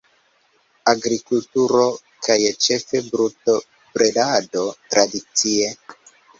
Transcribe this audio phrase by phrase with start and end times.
[0.93, 1.83] Agrikulturo
[2.29, 5.73] kaj ĉefe brutobredado tradicie.